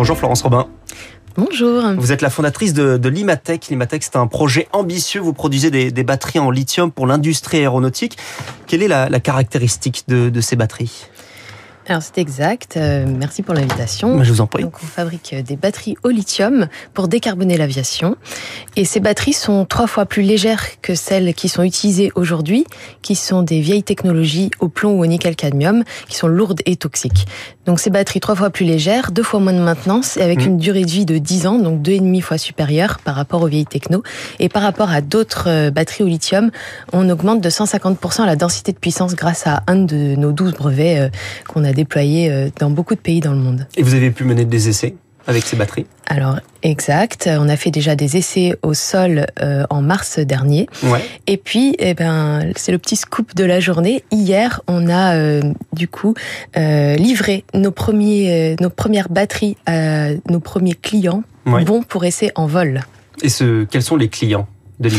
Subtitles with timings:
[0.00, 0.66] Bonjour Florence Robin.
[1.36, 1.82] Bonjour.
[1.98, 3.68] Vous êtes la fondatrice de, de Limatech.
[3.68, 5.20] Limatech, c'est un projet ambitieux.
[5.20, 8.16] Vous produisez des, des batteries en lithium pour l'industrie aéronautique.
[8.66, 11.04] Quelle est la, la caractéristique de, de ces batteries?
[11.90, 12.76] Alors c'est exact.
[12.76, 14.22] Euh, merci pour l'invitation.
[14.22, 14.62] Je vous en prie.
[14.62, 18.14] Donc on fabrique des batteries au lithium pour décarboner l'aviation.
[18.76, 22.64] Et ces batteries sont trois fois plus légères que celles qui sont utilisées aujourd'hui,
[23.02, 27.26] qui sont des vieilles technologies au plomb ou au nickel-cadmium, qui sont lourdes et toxiques.
[27.66, 30.48] Donc ces batteries trois fois plus légères, deux fois moins de maintenance et avec mmh.
[30.48, 33.42] une durée de vie de 10 ans, donc deux et demi fois supérieure par rapport
[33.42, 34.04] aux vieilles techno.
[34.38, 36.52] Et par rapport à d'autres euh, batteries au lithium,
[36.92, 41.00] on augmente de 150% la densité de puissance grâce à un de nos 12 brevets
[41.00, 41.08] euh,
[41.48, 43.66] qu'on a déployés euh, dans beaucoup de pays dans le monde.
[43.76, 44.94] Et vous avez pu mener des essais
[45.26, 45.86] avec ces batteries?
[46.06, 47.28] Alors, exact.
[47.32, 50.66] On a fait déjà des essais au sol euh, en mars dernier.
[50.82, 51.04] Ouais.
[51.26, 54.02] Et puis, eh ben, c'est le petit scoop de la journée.
[54.10, 56.14] Hier, on a euh, du coup
[56.56, 61.64] euh, livré nos premiers, nos premières batteries à nos premiers clients Ouais.
[61.64, 62.82] bons pour essai en vol.
[63.22, 64.46] Et ce, quels sont les clients?
[64.80, 64.90] De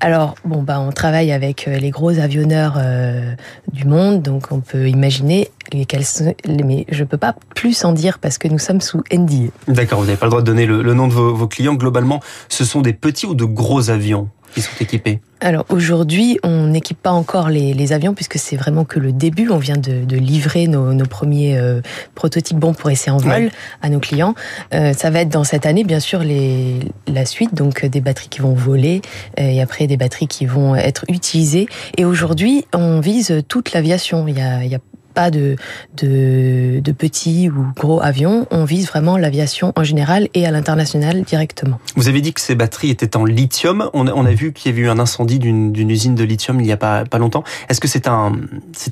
[0.00, 3.34] Alors, bon, bah, on travaille avec euh, les gros avionneurs euh,
[3.72, 8.18] du monde, donc on peut imaginer lesquels sont, mais je peux pas plus en dire
[8.18, 9.50] parce que nous sommes sous NDA.
[9.68, 11.74] D'accord, vous n'avez pas le droit de donner le, le nom de vos, vos clients.
[11.74, 14.28] Globalement, ce sont des petits ou de gros avions?
[14.52, 18.84] Qui sont équipés Alors aujourd'hui, on n'équipe pas encore les, les avions puisque c'est vraiment
[18.84, 19.48] que le début.
[19.50, 21.80] On vient de, de livrer nos, nos premiers euh,
[22.14, 23.50] prototypes bons pour essai en vol Ouais.
[23.80, 24.34] à nos clients.
[24.74, 28.00] Euh, ça va être dans cette année, bien sûr, les, la suite, donc euh, des
[28.00, 29.00] batteries qui vont voler
[29.40, 31.66] euh, et après des batteries qui vont être utilisées.
[31.96, 34.28] Et aujourd'hui, on vise toute l'aviation.
[34.28, 34.80] Il y a, il y a
[35.12, 35.56] pas de,
[35.96, 38.46] de, petits ou gros avions.
[38.50, 41.80] On vise vraiment l'aviation en général et à l'international directement.
[41.96, 43.90] Vous avez dit que ces batteries étaient en lithium.
[43.92, 46.60] On a, on a vu qu'il y avait eu un incendie d'une usine de lithium
[46.60, 47.44] il n'y a pas, pas longtemps.
[47.68, 48.32] Est-ce que c'est un,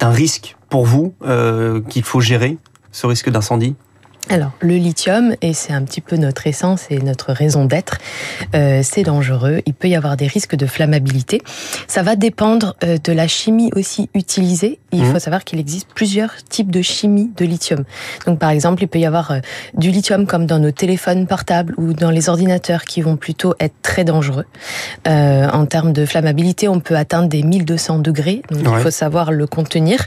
[0.00, 2.56] un risque pour vous euh, qu'il faut gérer,
[2.92, 3.74] ce risque d'incendie?
[4.28, 7.98] Alors, le lithium, et c'est un petit peu notre essence et notre raison d'être,
[8.54, 9.60] euh, c'est dangereux.
[9.66, 11.42] Il peut y avoir des risques de flammabilité.
[11.88, 14.78] Ça va dépendre euh, de la chimie aussi utilisée.
[14.92, 15.12] Il Mhm.
[15.12, 17.84] faut savoir qu'il existe plusieurs types de chimie de lithium.
[18.26, 19.40] Donc, par exemple, il peut y avoir euh,
[19.74, 23.74] du lithium comme dans nos téléphones portables ou dans les ordinateurs qui vont plutôt être
[23.82, 24.44] très dangereux.
[25.08, 28.42] Euh, en termes de flammabilité, on peut atteindre des 1200 degrés.
[28.50, 28.78] Donc, Ouais.
[28.78, 30.04] il faut savoir le contenir.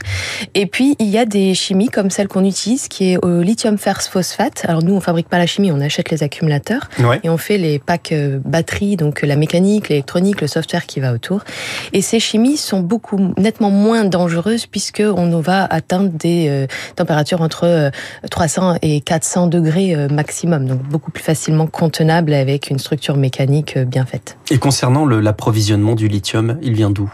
[0.54, 3.76] Et puis, il y a des chimies comme celle qu'on utilise, qui est au lithium
[3.76, 4.64] fer phosphate.
[4.68, 7.20] Alors, nous, on fabrique pas la chimie, on achète les accumulateurs Ouais.
[7.22, 11.12] et on fait les packs euh, batteries, donc la mécanique, l'électronique, le software qui va
[11.12, 11.42] autour.
[11.92, 16.66] Et ces chimies sont beaucoup nettement moins dangereuses puisque on va atteindre des euh,
[16.96, 17.90] températures entre euh,
[18.30, 23.76] 300 et 400 degrés euh, maximum, donc beaucoup plus facilement contenables avec une structure mécanique
[23.76, 24.36] euh, bien faite.
[24.50, 27.12] Et concernant l'approvisionnement du lithium, il vient d'où?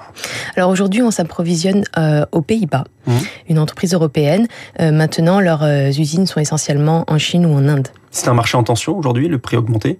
[0.56, 3.14] Alors aujourd'hui, on s'approvisionne euh, aux Pays-Bas, Mhm.
[3.48, 4.46] une entreprise européenne.
[4.80, 7.88] Euh, maintenant, leurs euh, usines sont essentiellement en Chine ou en Inde.
[8.10, 9.98] C'est un marché en tension aujourd'hui, le prix a augmenté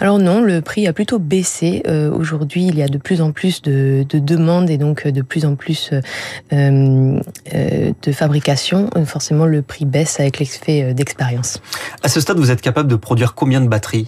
[0.00, 1.82] Alors non, le prix a plutôt baissé.
[1.86, 5.22] Euh, Aujourd'hui, il y a de plus en plus de, de demandes et donc de
[5.22, 6.00] plus en plus euh,
[6.52, 8.90] euh, de fabrication.
[9.04, 11.60] Forcément, le prix baisse avec l'effet d'expérience.
[12.02, 14.06] À ce stade, vous êtes capable de produire combien de batteries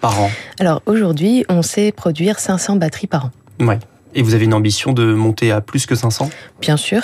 [0.00, 0.30] par an?
[0.58, 3.30] Alors aujourd'hui, on sait produire 500 batteries par an.
[3.60, 3.78] Ouais.
[4.14, 7.00] Et vous avez une ambition de monter à plus que 500 Bien sûr.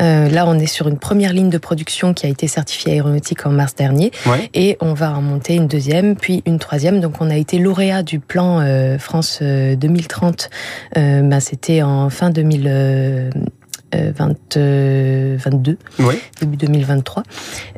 [0.00, 3.46] Euh, là, on est sur une première ligne de production qui a été certifiée aéronautique
[3.46, 4.10] en mars dernier.
[4.26, 4.50] Ouais.
[4.54, 7.00] Et on va en monter une deuxième, puis une troisième.
[7.00, 10.50] Donc, on a été lauréat du plan euh, France euh, 2030.
[10.96, 12.30] Euh, ben, C'était en fin
[13.92, 16.18] 2022, Ouais.
[16.40, 17.22] début 2023.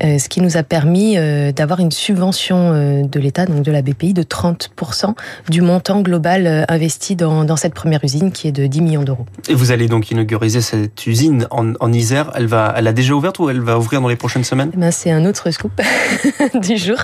[0.05, 3.73] Euh, ce qui nous a permis euh, d'avoir une subvention euh, de l'État, donc de
[3.73, 5.15] la BPI, de 30%
[5.49, 9.03] du montant global euh, investi dans, dans cette première usine qui est de 10 millions
[9.05, 9.27] d'euros.
[9.49, 12.31] Et vous allez donc inauguriser cette usine en, en Isère.
[12.35, 14.71] Elle va, elle a déjà ouverte ou elle va ouvrir dans les prochaines semaines?
[14.75, 15.73] Eh ben, c'est un autre scoop
[16.63, 16.97] du jour.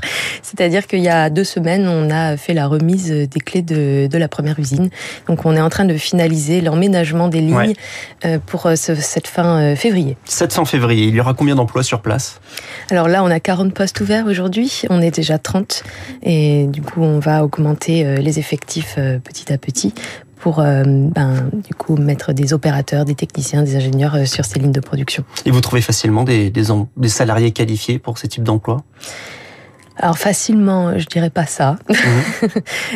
[0.43, 4.19] C'est-à-dire qu'il y a deux semaines, on a fait la remise des clés de, de
[4.19, 4.89] la première usine.
[5.29, 7.73] Donc on est en train de finaliser l'emménagement des lignes Ouais.
[8.25, 10.17] euh, pour euh, ce- cette fin euh, février.
[10.25, 11.07] 700 février.
[11.07, 12.41] Il y aura combien d'emplois sur place?
[12.91, 14.83] Alors là, on a 40 postes ouverts aujourd'hui.
[14.91, 15.85] On est déjà 30.
[16.23, 19.95] Et du coup, on va augmenter euh, les effectifs euh, petit à petit
[20.45, 24.59] pour euh, ben, du coup mettre des opérateurs, des techniciens, des ingénieurs euh, sur ces
[24.59, 25.25] lignes de production.
[25.47, 26.65] Et vous trouvez facilement des, des,
[26.99, 28.85] des salariés qualifiés pour ces types d'emplois
[29.99, 31.77] Alors facilement, je dirais pas ça.
[31.89, 32.51] Mhm.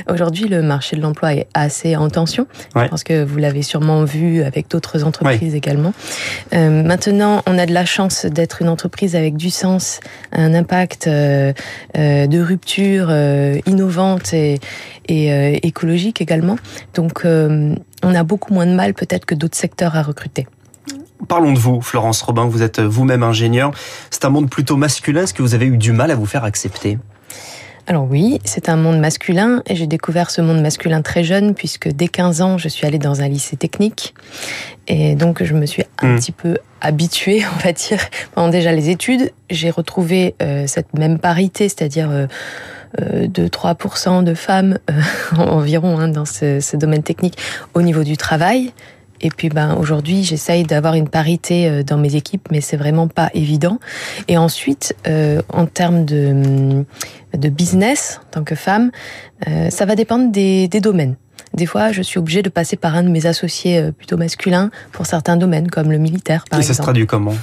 [0.11, 2.47] Aujourd'hui, le marché de l'emploi est assez en tension.
[2.75, 2.85] Ouais.
[2.85, 5.93] Je pense que vous l'avez sûrement vu avec d'autres entreprises également.
[6.55, 10.01] Euh, maintenant, on a de la chance d'être une entreprise avec du sens,
[10.33, 11.53] un impact euh,
[11.97, 13.11] euh, de rupture
[13.67, 14.59] innovante et,
[15.09, 16.57] et écologique également.
[16.95, 20.47] Donc, on a beaucoup moins de mal peut-être que d'autres secteurs à recruter.
[21.27, 22.47] Parlons de vous, Florence Robin.
[22.47, 23.73] Vous êtes vous-même ingénieur.
[24.11, 25.23] C'est un monde plutôt masculin.
[25.23, 26.99] Est-ce que vous avez eu du mal à vous faire accepter?
[27.87, 31.89] Alors oui, c'est un monde masculin et j'ai découvert ce monde masculin très jeune puisque
[31.89, 34.15] dès 15 ans, je suis allée dans un lycée technique
[34.89, 36.17] et donc je me suis un Mm.
[36.19, 37.99] petit peu habituée, on va dire,
[38.35, 39.33] pendant déjà les études.
[39.49, 42.27] J'ai retrouvé euh, cette même parité, c'est-à-dire euh,
[43.01, 45.01] euh, 2-3% de femmes euh,
[45.39, 47.39] environ hein, dans ce, ce domaine technique
[47.73, 48.75] au niveau du travail.
[49.21, 53.09] Et puis ben aujourd'hui, j'essaye d'avoir une parité euh, dans mes équipes, mais c'est vraiment
[53.09, 53.79] pas évident.
[54.29, 56.85] Et ensuite, euh, en termes de,
[57.37, 58.91] de business, en tant que femme,
[59.49, 61.17] euh, ça va dépendre des, des domaines.
[61.55, 65.07] Des fois, je suis obligée de passer par un de mes associés plutôt masculins pour
[65.07, 66.85] certains domaines, comme le militaire, par Et ça se exemple.
[66.85, 67.35] traduit comment?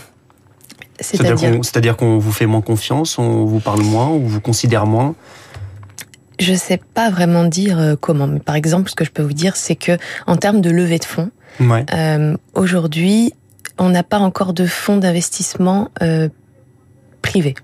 [1.00, 5.16] C'est-à-dire qu'on vous fait moins confiance, on vous parle moins, on vous considère moins?
[6.39, 9.56] Je sais pas vraiment dire comment, mais par exemple, ce que je peux vous dire,
[9.56, 11.86] c'est que en termes de levée de fonds, Ouais.
[11.94, 13.34] Euh, Aujourd'hui,
[13.78, 16.30] on n'a pas encore de fonds d'investissement euh,
[17.22, 17.56] privés.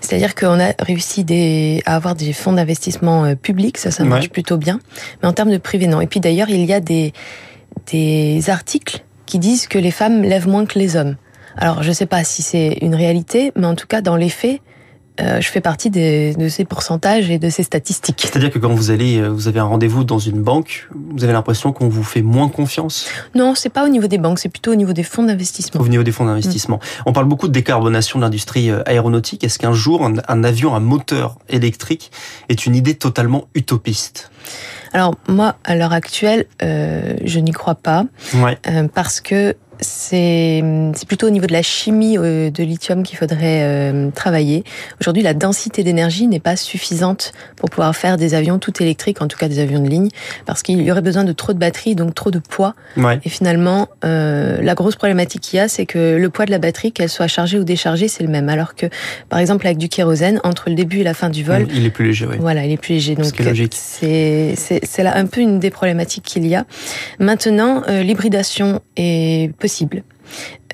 [0.00, 4.24] C'est-à-dire qu'on a réussi des, à avoir des fonds d'investissement euh, publics, ça, ça marche
[4.24, 4.28] Ouais.
[4.28, 4.78] plutôt bien.
[5.22, 6.00] Mais en termes de privé, non.
[6.00, 7.12] Et puis d'ailleurs, il y a des,
[7.90, 11.16] des articles qui disent que les femmes lèvent moins que les hommes.
[11.56, 14.28] Alors, je ne sais pas si c'est une réalité, mais en tout cas, dans les
[14.28, 14.60] faits,
[15.20, 18.20] euh, je fais partie des- de ces pourcentages et de ces statistiques.
[18.22, 21.32] C'est-à-dire que quand vous allez, euh, vous avez un rendez-vous dans une banque, vous avez
[21.32, 23.08] l'impression qu'on vous fait moins confiance?
[23.34, 25.80] Non, c'est pas au niveau des banques, c'est plutôt au niveau des fonds d'investissement.
[25.80, 26.80] au niveau des fonds d'investissement.
[27.06, 29.42] On parle beaucoup de décarbonation de l'industrie euh, aéronautique.
[29.44, 32.10] Est-ce qu'un jour, un, un avion à moteur électrique
[32.48, 34.30] est une idée totalement utopiste?
[34.92, 38.04] Alors moi, à l'heure actuelle, euh, je n'y crois pas
[38.34, 38.58] Ouais.
[38.68, 40.62] euh, parce que c'est
[40.94, 44.64] c'est plutôt au niveau de la chimie euh, de lithium qu'il faudrait euh, travailler.
[45.00, 49.28] Aujourd'hui, la densité d'énergie n'est pas suffisante pour pouvoir faire des avions tout électriques, en
[49.28, 50.08] tout cas des avions de ligne,
[50.44, 52.74] parce qu'il y aurait besoin de trop de batterie, donc trop de poids.
[52.96, 53.20] Ouais.
[53.24, 56.58] Et finalement, euh, la grosse problématique qu'il y a, c'est que le poids de la
[56.58, 58.48] batterie, qu'elle soit chargée ou déchargée, c'est le même.
[58.48, 58.86] Alors que,
[59.28, 61.90] par exemple, avec du kérosène, entre le début et la fin du vol, Il est
[61.90, 62.36] plus léger, oui.
[62.40, 63.14] voilà, il est plus léger.
[63.14, 63.32] Donc
[63.72, 66.64] c'est là un peu une des problématiques qu'il y a.
[67.18, 70.04] Maintenant, euh, l'hybridation est possible.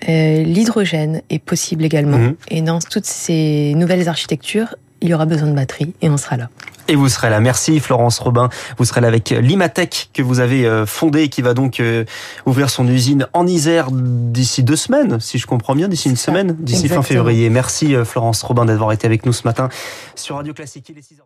[0.06, 2.18] Euh, L'hydrogène est possible également.
[2.18, 2.36] Mhm.
[2.50, 6.36] Et dans toutes ces nouvelles architectures, il y aura besoin de batterie et on sera
[6.36, 6.50] là.
[6.88, 7.40] Et vous serez là.
[7.40, 8.50] Merci Florence Robin.
[8.76, 12.04] Vous serez là avec l'Imatech que vous avez euh, fondé et qui va donc euh,
[12.44, 16.26] ouvrir son usine en Isère d'ici deux semaines, si je comprends bien, d'ici une ça.
[16.26, 17.48] semaine, d'ici fin février.
[17.48, 19.70] Merci euh, Florence Robin d'avoir été avec nous ce matin
[20.16, 20.86] sur Radio Classique.
[20.90, 21.22] Il est 6h20.